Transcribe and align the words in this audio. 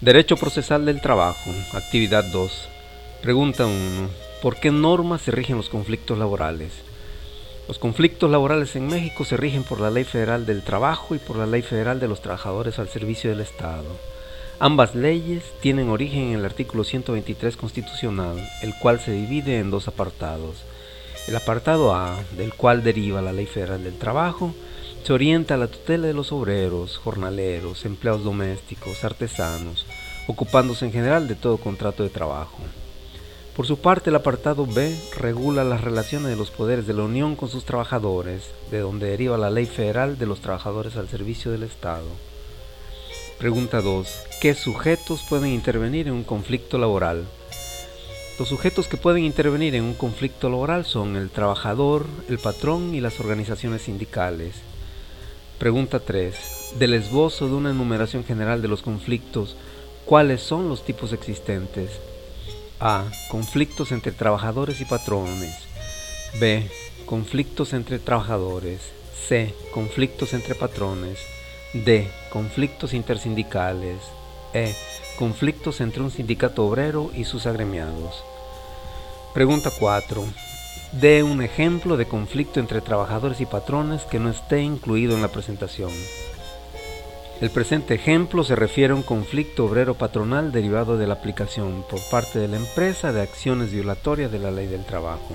Derecho 0.00 0.36
procesal 0.36 0.84
del 0.84 1.00
trabajo, 1.00 1.50
actividad 1.72 2.22
2. 2.22 2.68
Pregunta 3.20 3.66
1. 3.66 4.08
¿Por 4.40 4.54
qué 4.54 4.70
normas 4.70 5.22
se 5.22 5.32
rigen 5.32 5.56
los 5.56 5.68
conflictos 5.68 6.16
laborales? 6.16 6.70
Los 7.66 7.80
conflictos 7.80 8.30
laborales 8.30 8.76
en 8.76 8.86
México 8.86 9.24
se 9.24 9.36
rigen 9.36 9.64
por 9.64 9.80
la 9.80 9.90
Ley 9.90 10.04
Federal 10.04 10.46
del 10.46 10.62
Trabajo 10.62 11.16
y 11.16 11.18
por 11.18 11.36
la 11.36 11.46
Ley 11.46 11.62
Federal 11.62 11.98
de 11.98 12.06
los 12.06 12.22
Trabajadores 12.22 12.78
al 12.78 12.88
Servicio 12.88 13.28
del 13.28 13.40
Estado. 13.40 13.88
Ambas 14.60 14.94
leyes 14.94 15.42
tienen 15.62 15.88
origen 15.88 16.28
en 16.28 16.38
el 16.38 16.44
artículo 16.44 16.84
123 16.84 17.56
constitucional, 17.56 18.36
el 18.62 18.74
cual 18.78 19.00
se 19.00 19.10
divide 19.10 19.58
en 19.58 19.72
dos 19.72 19.88
apartados. 19.88 20.58
El 21.26 21.34
apartado 21.34 21.92
A, 21.92 22.16
del 22.36 22.54
cual 22.54 22.84
deriva 22.84 23.20
la 23.20 23.32
Ley 23.32 23.46
Federal 23.46 23.82
del 23.82 23.98
Trabajo, 23.98 24.54
se 25.08 25.14
orienta 25.14 25.54
a 25.54 25.56
la 25.56 25.68
tutela 25.68 26.06
de 26.06 26.12
los 26.12 26.32
obreros, 26.32 26.98
jornaleros, 26.98 27.86
empleados 27.86 28.24
domésticos, 28.24 29.04
artesanos, 29.04 29.86
ocupándose 30.26 30.84
en 30.84 30.92
general 30.92 31.26
de 31.28 31.34
todo 31.34 31.56
contrato 31.56 32.02
de 32.02 32.10
trabajo. 32.10 32.58
Por 33.56 33.66
su 33.66 33.78
parte, 33.78 34.10
el 34.10 34.16
apartado 34.16 34.66
B 34.66 34.94
regula 35.16 35.64
las 35.64 35.80
relaciones 35.80 36.28
de 36.28 36.36
los 36.36 36.50
poderes 36.50 36.86
de 36.86 36.92
la 36.92 37.04
Unión 37.04 37.36
con 37.36 37.48
sus 37.48 37.64
trabajadores, 37.64 38.50
de 38.70 38.80
donde 38.80 39.08
deriva 39.08 39.38
la 39.38 39.48
Ley 39.48 39.64
Federal 39.64 40.18
de 40.18 40.26
los 40.26 40.42
Trabajadores 40.42 40.96
al 40.96 41.08
Servicio 41.08 41.50
del 41.52 41.62
Estado. 41.62 42.08
Pregunta 43.38 43.80
2. 43.80 44.08
¿Qué 44.42 44.52
sujetos 44.52 45.22
pueden 45.26 45.52
intervenir 45.52 46.08
en 46.08 46.12
un 46.12 46.24
conflicto 46.24 46.76
laboral? 46.76 47.24
Los 48.38 48.50
sujetos 48.50 48.88
que 48.88 48.98
pueden 48.98 49.24
intervenir 49.24 49.74
en 49.74 49.84
un 49.84 49.94
conflicto 49.94 50.50
laboral 50.50 50.84
son 50.84 51.16
el 51.16 51.30
trabajador, 51.30 52.04
el 52.28 52.38
patrón 52.38 52.94
y 52.94 53.00
las 53.00 53.18
organizaciones 53.20 53.80
sindicales. 53.80 54.56
Pregunta 55.58 55.98
3. 55.98 56.36
Del 56.78 56.94
esbozo 56.94 57.48
de 57.48 57.54
una 57.54 57.70
enumeración 57.70 58.24
general 58.24 58.62
de 58.62 58.68
los 58.68 58.80
conflictos, 58.80 59.56
¿cuáles 60.04 60.40
son 60.40 60.68
los 60.68 60.84
tipos 60.84 61.12
existentes? 61.12 61.90
A. 62.78 63.04
Conflictos 63.28 63.90
entre 63.90 64.12
trabajadores 64.12 64.80
y 64.80 64.84
patrones. 64.84 65.52
B. 66.38 66.70
Conflictos 67.06 67.72
entre 67.72 67.98
trabajadores. 67.98 68.82
C. 69.26 69.52
Conflictos 69.74 70.32
entre 70.32 70.54
patrones. 70.54 71.18
D. 71.72 72.08
Conflictos 72.30 72.94
intersindicales. 72.94 73.98
E. 74.54 74.76
Conflictos 75.18 75.80
entre 75.80 76.02
un 76.02 76.12
sindicato 76.12 76.64
obrero 76.64 77.10
y 77.16 77.24
sus 77.24 77.46
agremiados. 77.46 78.22
Pregunta 79.34 79.72
4. 79.76 80.24
Dé 80.92 81.22
un 81.22 81.42
ejemplo 81.42 81.98
de 81.98 82.08
conflicto 82.08 82.60
entre 82.60 82.80
trabajadores 82.80 83.42
y 83.42 83.46
patrones 83.46 84.04
que 84.04 84.18
no 84.18 84.30
esté 84.30 84.62
incluido 84.62 85.14
en 85.14 85.20
la 85.20 85.28
presentación. 85.28 85.90
El 87.42 87.50
presente 87.50 87.94
ejemplo 87.94 88.42
se 88.42 88.56
refiere 88.56 88.94
a 88.94 88.96
un 88.96 89.02
conflicto 89.02 89.66
obrero-patronal 89.66 90.50
derivado 90.50 90.96
de 90.96 91.06
la 91.06 91.14
aplicación 91.14 91.84
por 91.90 92.00
parte 92.10 92.38
de 92.38 92.48
la 92.48 92.56
empresa 92.56 93.12
de 93.12 93.20
acciones 93.20 93.70
violatorias 93.70 94.32
de 94.32 94.38
la 94.38 94.50
ley 94.50 94.66
del 94.66 94.84
trabajo. 94.86 95.34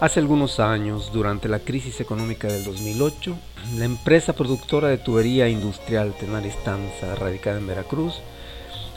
Hace 0.00 0.20
algunos 0.20 0.58
años, 0.58 1.12
durante 1.12 1.46
la 1.46 1.58
crisis 1.58 2.00
económica 2.00 2.48
del 2.48 2.64
2008, 2.64 3.36
la 3.76 3.84
empresa 3.84 4.32
productora 4.32 4.88
de 4.88 4.96
tubería 4.96 5.50
industrial 5.50 6.14
Tenar 6.18 6.46
Estanza, 6.46 7.14
radicada 7.14 7.58
en 7.58 7.66
Veracruz, 7.66 8.22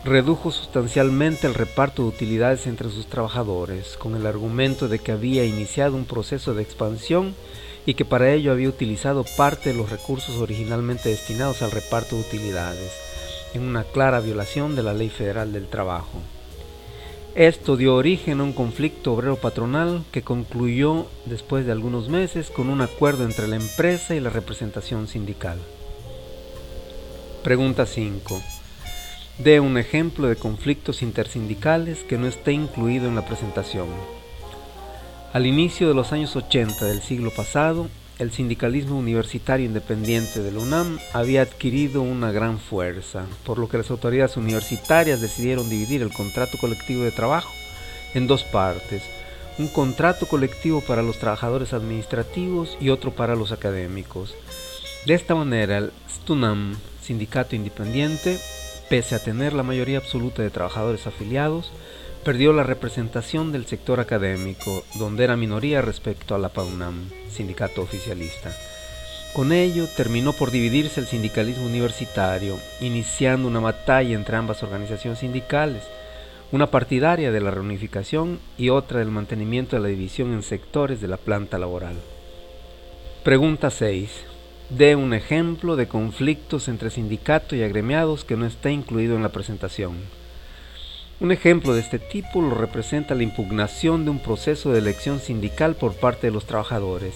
redujo 0.06 0.52
sustancialmente 0.52 1.48
el 1.48 1.54
reparto 1.54 2.02
de 2.02 2.10
utilidades 2.10 2.68
entre 2.68 2.90
sus 2.90 3.08
trabajadores, 3.08 3.96
con 3.98 4.16
el 4.16 4.26
argumento 4.26 4.90
de 4.90 5.00
que 5.00 5.14
había 5.14 5.46
iniciado 5.46 5.96
un 5.96 6.06
proceso 6.06 6.54
de 6.54 6.62
expansión 6.62 7.36
y 7.86 7.94
que 7.94 8.04
para 8.04 8.32
ello 8.32 8.52
había 8.52 8.70
utilizado 8.70 9.24
parte 9.38 9.72
de 9.72 9.78
los 9.78 9.90
recursos 9.90 10.36
originalmente 10.38 11.10
destinados 11.10 11.62
al 11.62 11.72
reparto 11.72 12.16
de 12.16 12.22
utilidades, 12.22 12.92
en 13.54 13.64
una 13.64 13.84
clara 13.84 14.20
violación 14.20 14.76
de 14.76 14.84
la 14.84 14.94
Ley 14.94 15.10
Federal 15.10 15.54
del 15.54 15.68
Trabajo. 15.68 16.20
Esto 17.36 17.78
dio 17.78 17.96
origen 17.96 18.42
a 18.42 18.44
un 18.44 18.54
conflicto 18.54 19.14
obrero-patronal 19.14 20.04
que 20.12 20.22
concluyó 20.22 21.08
después 21.26 21.66
de 21.66 21.72
algunos 21.72 22.10
meses 22.10 22.52
con 22.52 22.70
un 22.70 22.82
acuerdo 22.82 23.24
entre 23.24 23.48
la 23.48 23.56
empresa 23.56 24.14
y 24.16 24.20
la 24.20 24.30
representación 24.30 25.08
sindical. 25.08 25.58
Pregunta 27.44 27.86
5. 27.86 28.53
Dé 29.40 29.60
un 29.60 29.80
ejemplo 29.80 30.28
de 30.28 30.36
conflictos 30.36 31.02
intersindicales 31.02 32.04
que 32.04 32.20
no 32.20 32.28
esté 32.28 32.52
incluido 32.52 33.08
en 33.08 33.16
la 33.16 33.26
presentación. 33.26 33.88
Al 35.34 35.48
inicio 35.48 35.88
de 35.88 35.96
los 35.96 36.14
años 36.14 36.36
80 36.36 36.86
del 36.86 37.02
siglo 37.02 37.32
pasado, 37.32 37.88
el 38.20 38.32
sindicalismo 38.32 38.96
universitario 38.96 39.66
independiente 39.66 40.44
de 40.44 40.52
la 40.52 40.60
UNAM 40.60 41.00
había 41.14 41.42
adquirido 41.42 42.04
una 42.04 42.32
gran 42.32 42.60
fuerza, 42.60 43.26
por 43.44 43.58
lo 43.58 43.68
que 43.68 43.80
las 43.80 43.90
autoridades 43.90 44.38
universitarias 44.38 45.20
decidieron 45.20 45.68
dividir 45.68 46.04
el 46.04 46.14
contrato 46.14 46.60
colectivo 46.60 47.04
de 47.04 47.12
trabajo 47.12 47.52
en 48.14 48.28
dos 48.28 48.44
partes, 48.44 49.02
un 49.58 49.68
contrato 49.68 50.28
colectivo 50.28 50.82
para 50.82 51.02
los 51.02 51.18
trabajadores 51.18 51.74
administrativos 51.74 52.78
y 52.80 52.90
otro 52.90 53.16
para 53.16 53.36
los 53.36 53.52
académicos. 53.52 54.36
De 55.08 55.16
esta 55.16 55.34
manera, 55.34 55.80
el 55.80 55.92
STUNAM, 56.08 56.76
sindicato 57.02 57.56
independiente, 57.56 58.40
pese 58.94 59.16
a 59.16 59.24
tener 59.24 59.54
la 59.54 59.64
mayoría 59.64 59.98
absoluta 59.98 60.44
de 60.44 60.52
trabajadores 60.52 61.08
afiliados, 61.08 61.72
perdió 62.24 62.54
la 62.54 62.62
representación 62.62 63.52
del 63.52 63.66
sector 63.66 64.00
académico, 64.00 64.84
donde 65.00 65.24
era 65.24 65.36
minoría 65.36 65.82
respecto 65.82 66.36
a 66.36 66.38
la 66.38 66.50
PAUNAM, 66.50 67.10
sindicato 67.28 67.82
oficialista. 67.82 68.56
Con 69.34 69.52
ello 69.52 69.88
terminó 69.98 70.32
por 70.32 70.52
dividirse 70.52 71.00
el 71.00 71.08
sindicalismo 71.08 71.66
universitario, 71.66 72.60
iniciando 72.82 73.48
una 73.48 73.62
batalla 73.62 74.14
entre 74.14 74.38
ambas 74.38 74.62
organizaciones 74.62 75.18
sindicales, 75.18 75.82
una 76.52 76.68
partidaria 76.68 77.32
de 77.32 77.42
la 77.42 77.50
reunificación 77.50 78.38
y 78.60 78.70
otra 78.70 79.00
del 79.00 79.10
mantenimiento 79.10 79.76
de 79.76 79.82
la 79.82 79.88
división 79.88 80.34
en 80.34 80.44
sectores 80.44 81.02
de 81.02 81.08
la 81.08 81.18
planta 81.18 81.58
laboral. 81.58 81.96
Pregunta 83.24 83.72
6. 83.72 84.33
Dé 84.70 84.96
un 84.96 85.14
ejemplo 85.14 85.76
de 85.76 85.88
conflictos 85.88 86.68
entre 86.68 86.90
sindicato 86.90 87.56
y 87.56 87.64
agremiados 87.64 88.24
que 88.24 88.38
no 88.38 88.46
está 88.46 88.72
incluido 88.72 89.16
en 89.16 89.22
la 89.22 89.30
presentación. 89.30 89.98
Un 91.20 91.32
ejemplo 91.32 91.74
de 91.74 91.82
este 91.82 92.00
tipo 92.00 92.42
lo 92.42 92.56
representa 92.56 93.14
la 93.14 93.24
impugnación 93.24 94.06
de 94.06 94.12
un 94.12 94.20
proceso 94.20 94.72
de 94.72 94.80
elección 94.80 95.20
sindical 95.20 95.76
por 95.76 95.94
parte 95.94 96.28
de 96.28 96.34
los 96.34 96.46
trabajadores, 96.46 97.14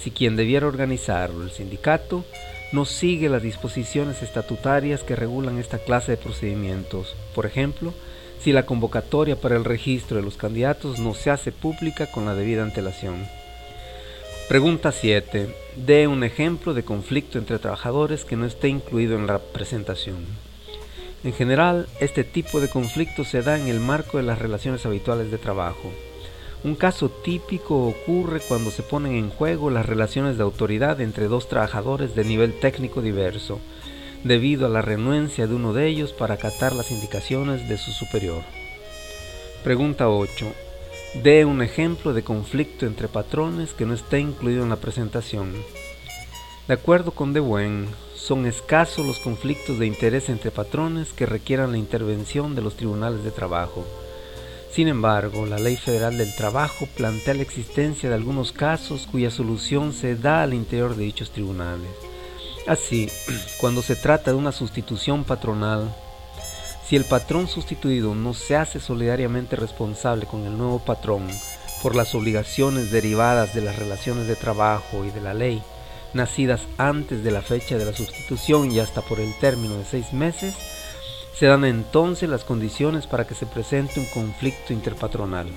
si 0.00 0.12
quien 0.12 0.36
debiera 0.36 0.66
organizarlo, 0.66 1.44
el 1.44 1.50
sindicato, 1.50 2.24
no 2.72 2.84
sigue 2.84 3.28
las 3.28 3.42
disposiciones 3.42 4.22
estatutarias 4.22 5.02
que 5.02 5.16
regulan 5.16 5.58
esta 5.58 5.78
clase 5.78 6.12
de 6.12 6.16
procedimientos. 6.16 7.14
Por 7.34 7.44
ejemplo, 7.44 7.92
si 8.40 8.52
la 8.52 8.66
convocatoria 8.66 9.36
para 9.36 9.56
el 9.56 9.64
registro 9.64 10.16
de 10.16 10.22
los 10.22 10.36
candidatos 10.36 10.98
no 10.98 11.14
se 11.14 11.30
hace 11.30 11.52
pública 11.52 12.06
con 12.06 12.24
la 12.24 12.34
debida 12.34 12.62
antelación. 12.62 13.26
Pregunta 14.48 14.92
7. 14.92 15.48
Dé 15.74 16.06
un 16.06 16.22
ejemplo 16.22 16.74
de 16.74 16.84
conflicto 16.84 17.38
entre 17.38 17.58
trabajadores 17.58 18.26
que 18.26 18.36
no 18.36 18.44
esté 18.44 18.68
incluido 18.68 19.16
en 19.16 19.26
la 19.26 19.38
presentación. 19.38 20.26
En 21.24 21.32
general, 21.32 21.88
este 21.98 22.24
tipo 22.24 22.60
de 22.60 22.68
conflicto 22.68 23.24
se 23.24 23.40
da 23.40 23.58
en 23.58 23.68
el 23.68 23.80
marco 23.80 24.18
de 24.18 24.22
las 24.22 24.38
relaciones 24.38 24.84
habituales 24.84 25.30
de 25.30 25.38
trabajo. 25.38 25.90
Un 26.62 26.74
caso 26.74 27.08
típico 27.08 27.86
ocurre 27.86 28.40
cuando 28.46 28.70
se 28.70 28.82
ponen 28.82 29.14
en 29.14 29.30
juego 29.30 29.70
las 29.70 29.86
relaciones 29.86 30.36
de 30.36 30.42
autoridad 30.42 31.00
entre 31.00 31.26
dos 31.26 31.48
trabajadores 31.48 32.14
de 32.14 32.24
nivel 32.24 32.52
técnico 32.60 33.00
diverso, 33.00 33.60
debido 34.24 34.66
a 34.66 34.68
la 34.68 34.82
renuencia 34.82 35.46
de 35.46 35.54
uno 35.54 35.72
de 35.72 35.86
ellos 35.86 36.12
para 36.12 36.34
acatar 36.34 36.74
las 36.74 36.90
indicaciones 36.90 37.66
de 37.66 37.78
su 37.78 37.92
superior. 37.92 38.42
Pregunta 39.62 40.10
8. 40.10 40.63
Dé 41.22 41.44
un 41.44 41.62
ejemplo 41.62 42.12
de 42.12 42.24
conflicto 42.24 42.86
entre 42.86 43.06
patrones 43.06 43.72
que 43.72 43.86
no 43.86 43.94
esté 43.94 44.18
incluido 44.18 44.64
en 44.64 44.68
la 44.68 44.76
presentación. 44.76 45.52
De 46.66 46.74
acuerdo 46.74 47.12
con 47.12 47.32
De 47.32 47.38
Buen, 47.38 47.86
son 48.16 48.46
escasos 48.46 49.06
los 49.06 49.20
conflictos 49.20 49.78
de 49.78 49.86
interés 49.86 50.28
entre 50.28 50.50
patrones 50.50 51.12
que 51.12 51.24
requieran 51.24 51.70
la 51.70 51.78
intervención 51.78 52.56
de 52.56 52.62
los 52.62 52.74
tribunales 52.74 53.22
de 53.22 53.30
trabajo. 53.30 53.86
Sin 54.72 54.88
embargo, 54.88 55.46
la 55.46 55.60
Ley 55.60 55.76
Federal 55.76 56.18
del 56.18 56.34
Trabajo 56.34 56.88
plantea 56.96 57.34
la 57.34 57.42
existencia 57.42 58.08
de 58.08 58.16
algunos 58.16 58.50
casos 58.50 59.06
cuya 59.06 59.30
solución 59.30 59.92
se 59.92 60.16
da 60.16 60.42
al 60.42 60.52
interior 60.52 60.96
de 60.96 61.04
dichos 61.04 61.30
tribunales. 61.30 61.90
Así, 62.66 63.08
cuando 63.60 63.82
se 63.82 63.94
trata 63.94 64.32
de 64.32 64.36
una 64.36 64.50
sustitución 64.50 65.22
patronal, 65.22 65.94
si 66.94 66.98
el 66.98 67.06
patrón 67.06 67.48
sustituido 67.48 68.14
no 68.14 68.34
se 68.34 68.54
hace 68.54 68.78
solidariamente 68.78 69.56
responsable 69.56 70.26
con 70.26 70.44
el 70.44 70.56
nuevo 70.56 70.78
patrón 70.78 71.26
por 71.82 71.96
las 71.96 72.14
obligaciones 72.14 72.92
derivadas 72.92 73.52
de 73.52 73.62
las 73.62 73.76
relaciones 73.76 74.28
de 74.28 74.36
trabajo 74.36 75.04
y 75.04 75.10
de 75.10 75.20
la 75.20 75.34
ley, 75.34 75.60
nacidas 76.12 76.68
antes 76.78 77.24
de 77.24 77.32
la 77.32 77.42
fecha 77.42 77.78
de 77.78 77.84
la 77.84 77.94
sustitución 77.94 78.70
y 78.70 78.78
hasta 78.78 79.02
por 79.02 79.18
el 79.18 79.34
término 79.40 79.76
de 79.76 79.84
seis 79.84 80.12
meses, 80.12 80.54
se 81.36 81.46
dan 81.46 81.64
entonces 81.64 82.28
las 82.28 82.44
condiciones 82.44 83.08
para 83.08 83.26
que 83.26 83.34
se 83.34 83.46
presente 83.46 83.98
un 83.98 84.06
conflicto 84.06 84.72
interpatronal. 84.72 85.48